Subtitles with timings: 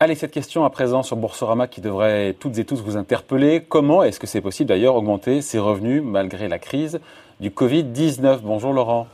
[0.00, 3.62] Allez, cette question à présent sur Boursorama qui devrait toutes et tous vous interpeller.
[3.62, 7.00] Comment est-ce que c'est possible d'ailleurs augmenter ses revenus malgré la crise
[7.38, 9.06] du Covid-19 Bonjour Laurent.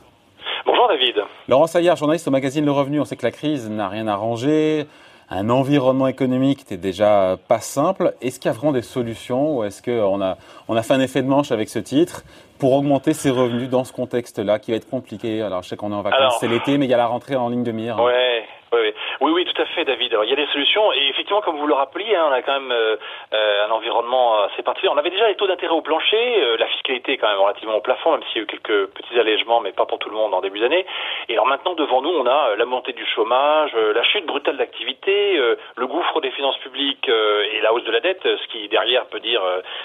[0.65, 1.13] Bonjour David.
[1.47, 2.99] Laurent Saillard, journaliste au magazine Le Revenu.
[2.99, 4.87] On sait que la crise n'a rien arrangé.
[5.31, 8.15] Un environnement économique n'était déjà pas simple.
[8.19, 10.37] Est-ce qu'il y a vraiment des solutions ou est-ce qu'on a,
[10.67, 12.23] on a fait un effet de manche avec ce titre
[12.57, 15.43] pour augmenter ses revenus dans ce contexte-là qui va être compliqué?
[15.43, 17.35] Alors je sais qu'on est en vacances, c'est l'été, mais il y a la rentrée
[17.35, 17.99] en ligne de mire.
[17.99, 18.91] Ouais, oui,
[19.29, 20.11] oui, oui, tout à fait, David.
[20.13, 22.41] Alors, il y a des solutions et effectivement, comme vous le rappeliez, hein, on a
[22.41, 22.95] quand même euh,
[23.33, 24.91] euh, un environnement assez particulier.
[24.93, 27.75] On avait déjà les taux d'intérêt au plancher, euh, la fiscalité est quand même relativement
[27.75, 30.15] au plafond, même s'il y a eu quelques petits allègements, mais pas pour tout le
[30.15, 30.85] monde en début d'année.
[31.27, 35.39] Et alors maintenant, devant nous, on a la montée du chômage, la chute brutale d'activité,
[35.75, 39.19] le gouffre des finances publiques et la hausse de la dette, ce qui derrière peut
[39.19, 39.41] dire,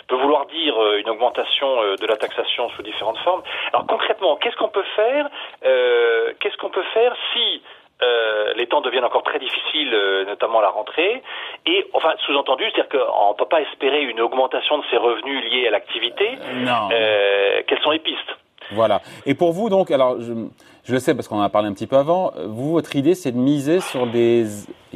[0.09, 3.43] peut vouloir dire une augmentation de la taxation sous différentes formes.
[3.73, 5.29] Alors concrètement, qu'est-ce qu'on peut faire
[5.63, 7.63] Qu'est-ce qu'on peut faire si
[8.03, 11.23] euh, les temps deviennent encore très difficiles, euh, notamment à la rentrée.
[11.67, 15.69] Et enfin, sous-entendu, c'est-à-dire qu'on ne peut pas espérer une augmentation de ces revenus liés
[15.69, 16.37] à l'activité.
[16.57, 16.89] Non.
[16.93, 18.37] Euh, quelles sont les pistes?
[18.73, 19.01] Voilà.
[19.27, 20.33] Et pour vous, donc, alors, je,
[20.85, 23.15] je le sais parce qu'on en a parlé un petit peu avant, vous, votre idée,
[23.15, 24.47] c'est de miser sur des...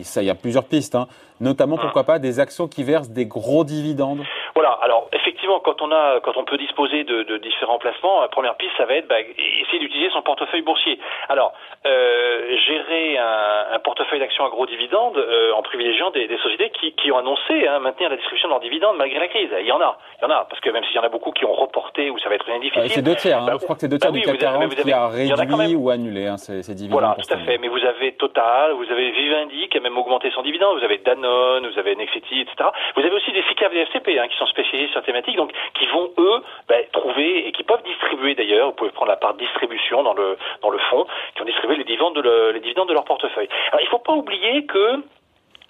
[0.02, 1.06] Ça, il y a plusieurs pistes, hein,
[1.40, 1.82] notamment, hum.
[1.82, 4.24] pourquoi pas, des actions qui versent des gros dividendes?
[4.58, 4.76] Voilà.
[4.82, 8.56] Alors effectivement, quand on a, quand on peut disposer de, de différents placements, la première
[8.56, 10.98] piste, ça va être bah, essayer d'utiliser son portefeuille boursier.
[11.28, 11.52] Alors
[11.86, 16.70] euh, gérer un, un portefeuille d'actions à gros dividendes euh, en privilégiant des, des sociétés
[16.70, 19.48] qui, qui, ont annoncé hein, maintenir la distribution de leurs dividendes malgré la crise.
[19.60, 21.08] Il y en a, il y en a, parce que même s'il y en a
[21.08, 22.90] beaucoup qui ont reporté ou ça va être une difficile.
[22.90, 23.38] c'est deux tiers.
[23.38, 25.76] Hein, bah, je crois que c'est deux tiers bah, du CAC 40 qui a réduit
[25.76, 27.00] ou annulé hein, ces, ces, dividendes.
[27.00, 27.58] Voilà, tout à fait.
[27.58, 30.98] Mais vous avez Total, vous avez Vivendi qui a même augmenté son dividende, vous avez
[30.98, 32.70] Danone, vous avez Nexity, etc.
[32.96, 35.86] Vous avez aussi des SICAV des FCP hein, qui sont spécialisés sur thématiques, donc qui
[35.86, 38.68] vont eux ben, trouver et qui peuvent distribuer d'ailleurs.
[38.68, 42.14] Vous pouvez prendre la part distribution dans le dans fonds, qui ont distribué les dividendes
[42.14, 43.48] de, le, les dividendes de leur portefeuille.
[43.68, 45.02] Alors il ne faut pas oublier que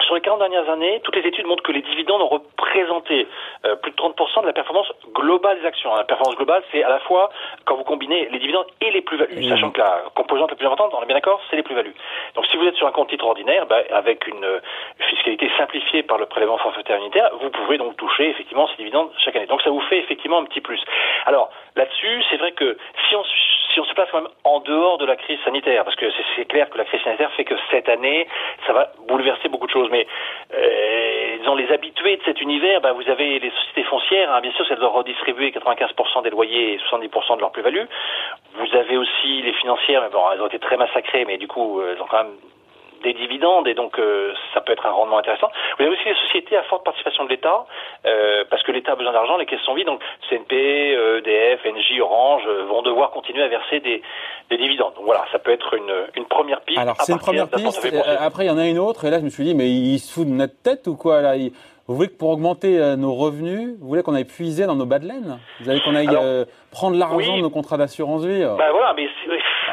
[0.09, 3.29] sur les 40 dernières années, toutes les études montrent que les dividendes ont représenté
[3.67, 5.95] euh, plus de 30% de la performance globale des actions.
[5.95, 7.29] La performance globale, c'est à la fois
[7.67, 9.51] quand vous combinez les dividendes et les plus-values, mmh.
[9.51, 11.95] sachant que la composante la plus importante, on est bien d'accord, c'est les plus-values.
[12.35, 14.47] Donc si vous êtes sur un compte titre ordinaire, bah, avec une
[14.99, 19.37] fiscalité simplifiée par le prélèvement forfaitaire unitaire, vous pouvez donc toucher effectivement ces dividendes chaque
[19.37, 19.47] année.
[19.47, 20.81] Donc ça vous fait effectivement un petit plus.
[21.27, 23.25] Alors là-dessus, c'est vrai que si on
[23.81, 26.07] on se place quand même en dehors de la crise sanitaire, parce que
[26.37, 28.27] c'est clair que la crise sanitaire fait que cette année,
[28.67, 29.89] ça va bouleverser beaucoup de choses.
[29.91, 30.07] Mais
[30.55, 34.53] euh, disons les habitués de cet univers, bah, vous avez les sociétés foncières, hein, bien
[34.53, 37.85] sûr, elles doivent redistribuer 95% des loyers et 70% de leur plus-value.
[38.55, 41.83] Vous avez aussi les financières, mais bon, elles ont été très massacrées, mais du coup,
[41.83, 42.37] elles ont quand même
[43.03, 45.49] des dividendes et donc euh, ça peut être un rendement intéressant.
[45.79, 47.67] Vous avez aussi les sociétés à forte participation de l'État
[48.07, 50.55] euh, parce que l'État a besoin d'argent, les caisses sont vides, donc CNP,
[51.19, 54.03] EDF, NJ, Orange euh, vont devoir continuer à verser des,
[54.51, 54.95] des dividendes.
[54.95, 56.79] Donc voilà, ça peut être une, une première piste.
[56.79, 57.87] Alors c'est une première piste.
[58.21, 59.99] Après il y en a une autre et là je me suis dit mais il
[59.99, 61.35] se fout de notre tête ou quoi là
[61.87, 64.99] Vous voulez que pour augmenter nos revenus, vous voulez qu'on aille puiser dans nos bas
[64.99, 65.39] de laine?
[65.61, 66.09] Vous voulez qu'on aille
[66.71, 69.09] prendre l'argent de nos contrats d'assurance vie Ben voilà, mais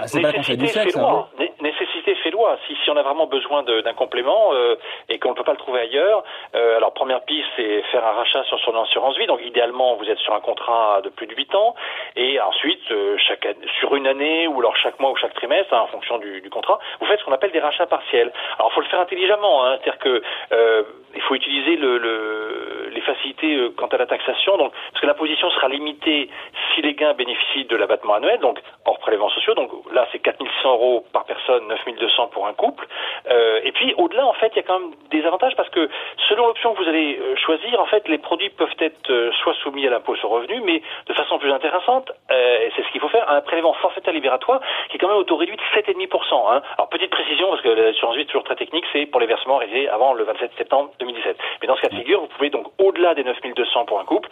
[0.05, 0.97] c'est ah, pas le du sexe.
[0.97, 1.25] Hein,
[1.61, 2.57] nécessité fait loi.
[2.67, 4.75] Si, si on a vraiment besoin d'un complément euh,
[5.09, 6.23] et qu'on ne peut pas le trouver ailleurs,
[6.55, 9.27] euh, alors première piste, c'est faire un rachat sur son assurance vie.
[9.27, 11.75] Donc idéalement, vous êtes sur un contrat de plus de 8 ans.
[12.15, 13.47] Et ensuite, euh, chaque,
[13.79, 16.49] sur une année ou alors chaque mois ou chaque trimestre, hein, en fonction du, du,
[16.49, 18.31] contrat, vous faites ce qu'on appelle des rachats partiels.
[18.57, 19.65] Alors il faut le faire intelligemment.
[19.65, 20.83] Hein, C'est-à-dire que euh,
[21.15, 24.57] il faut utiliser le, le, les facilités euh, quant à la taxation.
[24.57, 26.29] Donc, parce que l'imposition sera limitée
[26.75, 29.53] si les gains bénéficient de l'abattement annuel, donc hors prélèvements sociaux.
[29.53, 32.85] Donc là, c'est 4600 euros par personne, 9200 pour un couple.
[33.29, 35.89] Euh, et puis, au-delà, en fait, il y a quand même des avantages parce que
[36.29, 39.53] selon l'option que vous allez euh, choisir, en fait, les produits peuvent être euh, soit
[39.63, 43.09] soumis à l'impôt sur revenu, mais de façon plus intéressante, euh, c'est ce qu'il faut
[43.09, 46.51] faire, un prélèvement forfaitaire libératoire qui est quand même au taux réduit de 7,5%.
[46.51, 46.61] Hein.
[46.77, 49.57] Alors, petite précision, parce que l'assurance vie est toujours très technique, c'est pour les versements
[49.57, 51.37] réalisés avant le 27 septembre 2017.
[51.61, 54.29] Mais dans ce cas de figure, vous pouvez donc, au-delà des 9200 pour un couple,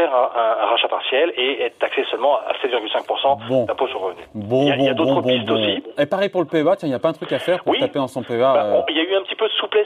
[0.00, 3.64] faire un, un, rachat partiel et être taxé seulement à 7,5% bon.
[3.64, 4.22] d'impôt sur revenu.
[4.34, 5.82] Bon, il y a, a d'autres pistes aussi.
[5.98, 7.98] Et pareil pour le PEA, il n'y a pas un truc à faire pour taper
[7.98, 8.82] en son PEA bah, euh...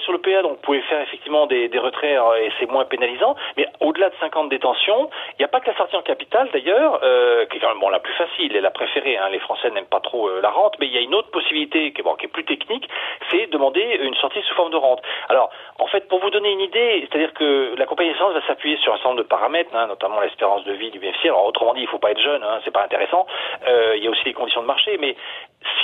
[0.01, 2.85] Sur le PEA, donc vous pouvez faire effectivement des, des retraits euh, et c'est moins
[2.85, 3.37] pénalisant.
[3.57, 7.01] Mais au-delà de 50 détentions, il n'y a pas que la sortie en capital d'ailleurs,
[7.03, 9.17] euh, qui est quand même bon, la plus facile et la préférée.
[9.17, 9.29] Hein.
[9.31, 11.93] Les Français n'aiment pas trop euh, la rente, mais il y a une autre possibilité
[11.93, 12.89] qui est, bon, qui est plus technique,
[13.31, 15.03] c'est demander une sortie sous forme de rente.
[15.29, 18.77] Alors, en fait, pour vous donner une idée, c'est-à-dire que la compagnie d'assurance va s'appuyer
[18.79, 21.35] sur un certain nombre de paramètres, hein, notamment l'espérance de vie du bénéficiaire.
[21.35, 23.27] Alors, autrement dit, il ne faut pas être jeune, hein, c'est pas intéressant.
[23.69, 25.17] Euh, il y a aussi les conditions de marché, mais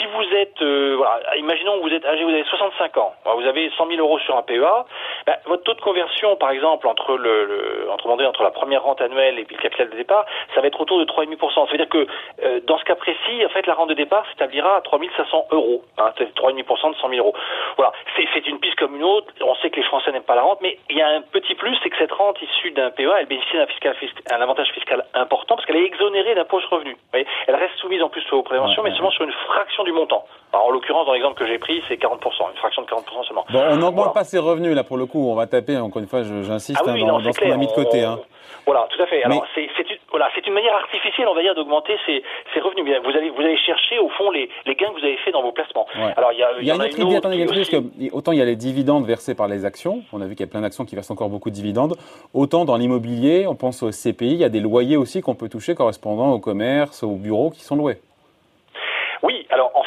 [0.00, 3.47] si vous êtes, euh, voilà, imaginons que vous êtes âgé, vous avez 65 ans, vous
[3.47, 4.85] avez 100 000 euros sur un PEA,
[5.26, 9.00] bah, votre taux de conversion, par exemple, entre le, le entre, entre la première rente
[9.00, 10.25] annuelle et puis le capital de départ,
[10.55, 11.67] ça va être autour de 3,5%.
[11.67, 12.06] Ça veut dire que
[12.44, 15.47] euh, dans ce cas précis, en fait, la rente de départ s'établira à 3 500
[15.52, 17.35] euros, hein, 3,5% de 100 000 euros.
[17.76, 19.32] Voilà, c'est une piste comme une autre.
[19.43, 21.55] On sait que les Français n'aiment pas la rente, mais il y a un petit
[21.55, 23.94] plus, c'est que cette rente issue d'un PEA, elle bénéficie d'un fiscal,
[24.31, 26.96] un avantage fiscal important parce qu'elle est exonérée d'impôt sur revenu.
[27.12, 30.25] Elle reste soumise en plus aux préventions, mais seulement sur une fraction du montant.
[30.52, 32.16] Alors, en l'occurrence, dans l'exemple que j'ai pris, c'est 40%,
[32.50, 33.44] une fraction de 40% seulement.
[33.50, 35.31] Bon, on n'augmente pas ses revenus, là, pour le coup.
[35.31, 37.72] On va taper, encore une fois, j'insiste, ah hein, dans, ce qu'on a mis de
[37.72, 38.02] côté.
[38.02, 38.19] Hein.
[38.66, 39.22] Voilà, tout à fait.
[39.25, 42.22] Alors, c'est une, voilà, une manière artificielle, on va dire, d'augmenter ses,
[42.60, 42.84] revenus.
[43.04, 45.42] Vous allez, vous allez chercher, au fond, les, les gains que vous avez faits dans
[45.42, 45.87] vos placements.
[46.16, 48.43] Alors, il y a, il y a une autre idée, attendez, que, autant il y
[48.43, 50.84] a les dividendes versés par les actions, on a vu qu'il y a plein d'actions
[50.84, 51.96] qui versent encore beaucoup de dividendes,
[52.34, 55.48] autant dans l'immobilier, on pense au CPI, il y a des loyers aussi qu'on peut
[55.48, 57.98] toucher correspondant au commerce, aux bureaux qui sont loués.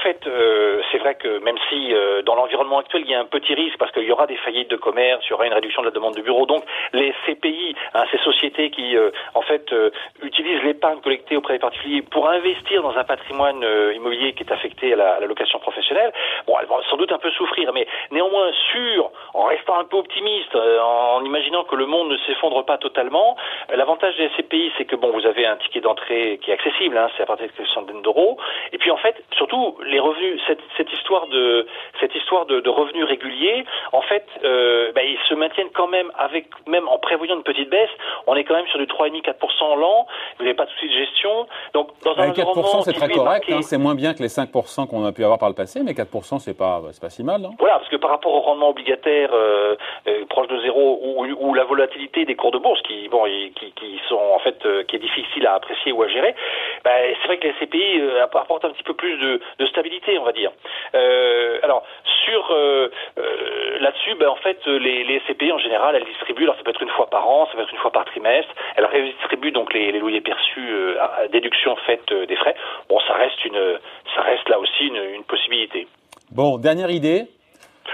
[0.03, 3.21] En fait, euh, c'est vrai que même si euh, dans l'environnement actuel, il y a
[3.21, 5.53] un petit risque parce qu'il y aura des faillites de commerce, il y aura une
[5.53, 6.45] réduction de la demande de bureaux.
[6.45, 9.73] Donc les CPI, hein, ces sociétés qui euh, en fait
[10.21, 13.65] utilisent l'épargne collectée auprès des particuliers pour investir dans un patrimoine
[13.95, 16.11] immobilier qui est affecté à la, location professionnelle,
[16.47, 20.53] elles vont sans doute un peu souffrir, mais néanmoins sûr, en restant un peu optimiste,
[20.53, 23.37] en imaginant que le monde ne s'effondre pas totalement,
[23.73, 27.09] l'avantage des CPI, c'est que bon, vous avez un ticket d'entrée qui est accessible, hein,
[27.15, 28.37] c'est à partir de quelques centaines d'euros,
[28.73, 31.67] et puis en fait surtout les revenus, cette, cette histoire de
[31.99, 36.11] cette histoire de, de revenus réguliers, en fait, euh, bah, ils se maintiennent quand même
[36.17, 37.89] avec même en prévoyant une petite baisse,
[38.27, 40.07] on est quand même sur du 3,5-4% l'an.
[40.37, 43.61] Vous n'avez pas de souci de gestion, donc dans un 4% c'est très correct, hein,
[43.61, 46.39] c'est moins bien que les 5% qu'on a pu avoir par le passé, mais 4%
[46.39, 47.41] c'est pas c'est pas si mal.
[47.41, 49.75] Non voilà, parce que par rapport au rendement obligataire euh,
[50.07, 53.23] euh, proche de zéro ou, ou, la volatilité des cours de bourse qui bon
[53.55, 56.35] qui, qui sont en fait euh, qui est difficile à apprécier ou à gérer,
[56.83, 56.91] bah,
[57.21, 59.82] c'est vrai que les CPI euh, apportent un petit peu plus de, de stabilité,
[60.19, 60.51] on va dire.
[60.95, 61.83] Euh, alors
[62.25, 66.43] sur euh, euh, là-dessus, ben, en fait, les, les SCPI en général, elles distribuent.
[66.43, 68.51] Alors ça peut être une fois par an, ça peut être une fois par trimestre.
[68.75, 72.55] Elles redistribuent donc les, les loyers perçus à déduction faite des frais.
[72.89, 73.79] Bon, ça reste une,
[74.15, 75.87] ça reste là aussi une, une possibilité.
[76.31, 77.25] Bon, dernière idée.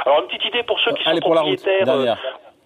[0.05, 2.17] Alors une petite idée pour ceux qui sont propriétaires.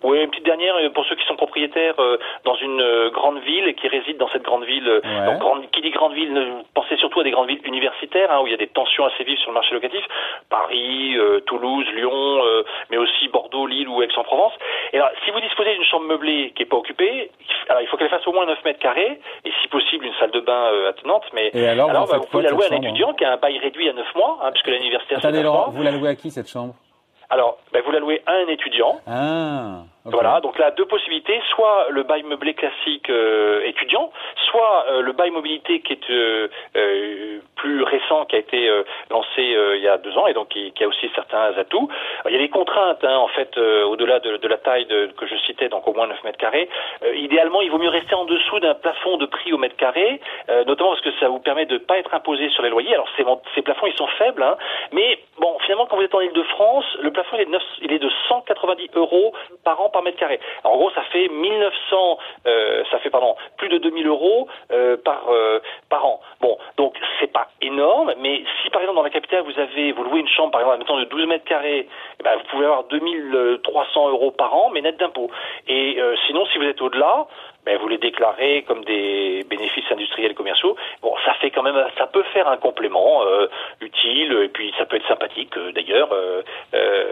[0.04, 3.40] Oui, une petite dernière euh, pour ceux qui sont propriétaires euh, dans une euh, grande
[3.40, 4.84] ville et qui résident dans cette grande ville.
[5.26, 8.48] Donc, grande, qui dit grande ville, pensez surtout à des grandes villes universitaires hein, où
[8.48, 10.04] il y a des tensions assez vives sur le marché locatif.
[10.50, 11.16] Paris,
[11.46, 12.42] Toulouse, Lyon,
[12.90, 14.54] mais aussi Bordeaux, Lille ou Aix-en-Provence.
[14.92, 17.32] Et alors, si vous disposez d'une chambre meublée qui n'est pas occupée,
[17.70, 20.32] alors il faut qu'elle fasse au moins 9 mètres carrés et si possible une salle
[20.32, 21.24] de bain attenante.
[21.34, 23.90] Mais alors, vous, bah, pouvez la louer à un étudiant qui a un bail réduit
[23.90, 25.16] à 9 mois, hein, puisque l'université.
[25.16, 26.74] Attendez Laurent, vous la louez à qui cette chambre?
[27.34, 29.02] Alors, ben, vous la louez à un étudiant.
[29.08, 29.82] Ah.
[30.06, 34.12] Voilà, donc là, deux possibilités, soit le bail meublé classique euh, étudiant,
[34.52, 38.70] soit euh, le bail mobilité qui est euh, plus récent, qui a été
[39.10, 41.90] lancé il y a deux ans et donc qui, a aussi certains atouts.
[42.26, 45.36] il y a des contraintes, hein, en fait, au-delà de, la taille que je
[45.70, 46.70] donc au moins 9 mètres carrés.
[47.16, 50.20] idéalement, il vaut mieux rester en dessous d'un plafond de prix au mètre carré,
[50.66, 52.94] notamment parce que ça vous permet de ne pas être imposé sur les loyers.
[52.94, 54.58] Alors, ces, plafonds, ils sont faibles, hein,
[54.92, 58.00] mais bon, finalement, quand vous êtes en Ile-de-France, le plafond, il est, de il est
[58.00, 59.34] de 190 euros
[59.64, 60.40] par an par mètre carré.
[60.64, 62.18] en gros, ça fait 1900,
[62.48, 65.60] euh, ça fait pardon, plus de 2000 euros euh, par euh,
[65.92, 66.20] an.
[66.42, 70.04] Bon, donc c'est pas énorme, mais si par exemple dans la capitale vous avez, vous
[70.04, 71.88] louez une chambre par exemple maintenant de 12 mètres carrés,
[72.20, 75.30] eh ben, vous pouvez avoir 2300 euros par an, mais net d'impôt.
[75.68, 77.28] Et sinon, si vous êtes au-delà,
[77.66, 80.76] ben, vous les déclarez comme des bénéfices industriels commerciaux.
[81.02, 83.48] Bon, ça fait quand même, ça peut faire un complément euh,
[83.80, 86.10] utile et puis ça peut être sympathique euh, d'ailleurs.
[86.12, 86.42] Euh,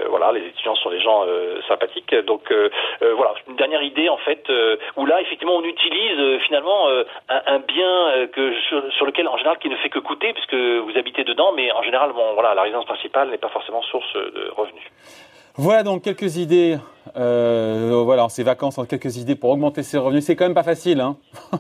[0.10, 1.26] voilà, les étudiants sont des gens
[1.68, 2.14] sympathiques.
[2.26, 2.54] Donc
[3.02, 4.52] voilà, une dernière idée en fait
[4.98, 6.90] où là effectivement on utilise finalement
[7.30, 10.98] un, un, bien que sur, lequel en général qui ne fait que coûter puisque vous
[10.98, 14.52] habitez dedans, mais en général bon voilà la résidence principale n'est pas forcément source de
[14.56, 14.84] revenus.
[15.56, 16.78] Voilà donc quelques idées.
[17.18, 20.24] Euh, voilà, ces vacances, quelques idées pour augmenter ses revenus.
[20.24, 21.16] C'est quand même pas facile, hein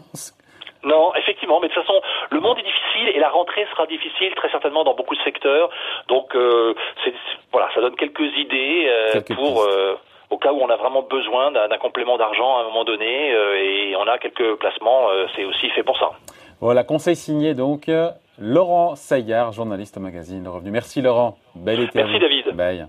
[0.83, 4.33] Non, effectivement, mais de toute façon, le monde est difficile et la rentrée sera difficile
[4.35, 5.69] très certainement dans beaucoup de secteurs.
[6.07, 6.73] Donc, euh,
[7.51, 9.67] voilà, ça donne quelques idées euh, pour
[10.31, 13.95] au cas où on a vraiment besoin d'un complément d'argent à un moment donné et
[13.97, 15.09] on a quelques placements.
[15.35, 16.11] c'est aussi fait pour ça.
[16.61, 17.91] Voilà, conseil signé donc
[18.39, 20.71] Laurent Saillard, journaliste au magazine Le Revenu.
[20.71, 21.37] Merci Laurent.
[21.53, 21.91] Bel été.
[21.95, 22.55] Merci David.
[22.55, 22.87] Bye.